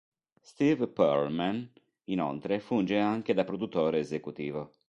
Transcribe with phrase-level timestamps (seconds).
[0.41, 1.71] Steve Pearlman,
[2.05, 4.71] inoltre, funge anche da produttore esecutivo.